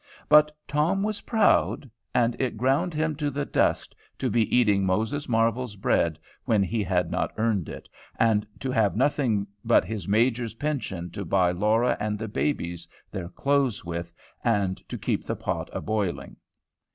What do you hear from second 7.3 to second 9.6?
earned it, and to have nothing